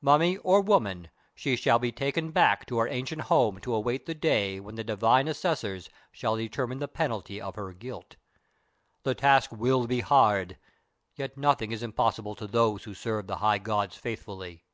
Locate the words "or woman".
0.38-1.10